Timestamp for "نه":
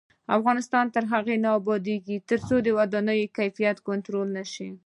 1.43-1.49